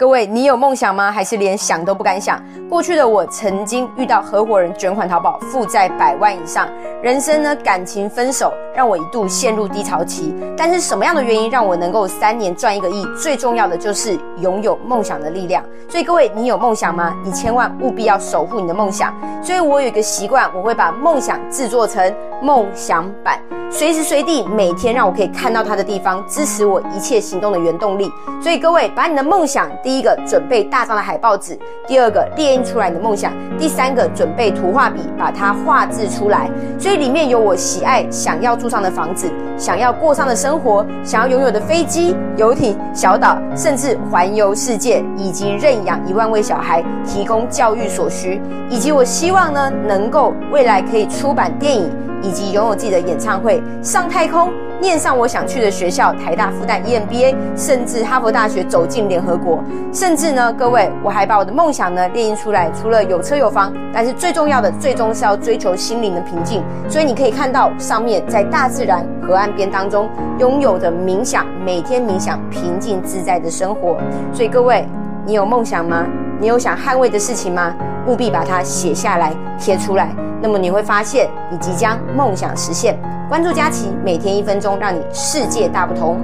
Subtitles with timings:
[0.00, 1.10] 各位，你有梦想吗？
[1.10, 2.40] 还是连想都不敢想？
[2.68, 6.68] 过去的我曾经遇到合伙人卷款逃跑，负债百万以上，
[7.02, 10.34] 人生呢感情分手，让我一度陷入低潮期。
[10.54, 13.06] 但是什么样的原因让我能够三年赚一个亿？
[13.16, 15.64] 最重要的就是拥有梦想的力量。
[15.88, 17.16] 所以各位，你有梦想吗？
[17.24, 19.14] 你千万务必要守护你的梦想。
[19.42, 23.40] 所以我有一个习惯，我会把梦想制作成梦想版。
[23.70, 28.10] 随时随地，每天让我可以看到它的地方，支持我一切行动的原动力。
[28.42, 36.50] 所以各位，把你的梦想，第一个准备大张的海报纸，第二个列出来的梦想，第三个准备图画笔，把它画制出来。
[36.78, 51.90] 所以里面有我喜爱、想要住上的房子，想要过上的生活，想要拥有的飞机、游艇、小岛，甚至环游世界，以及认养一万位小孩，提供教育所需，以及我希望呢，能够未来可以出版电影。
[52.20, 54.50] 以及拥有自己的演唱会、上太空、
[54.80, 62.70] 念上我想去的学校——台大、复旦、EMBA，甚至哈佛大学走进联合国，甚至呢，各位，我还把我的梦想呢列印出来。
[62.70, 66.62] 除了有车有房，但是最重要的，最终是要追求心灵的平静。
[66.88, 73.96] 所以你可以看到上面，在大自然河岸边当中拥有的冥想，每天冥想平静自在的生活。
[74.32, 74.86] 所以各位，
[75.26, 76.06] 你有梦想吗？
[76.40, 77.74] 你有想捍卫的事情吗？
[78.06, 80.08] 务必把它写下来贴出来。
[80.40, 82.96] 那么你会发现，你即将梦想实现。
[83.28, 86.18] 关注佳琪，每天一分钟，让你世界大不同。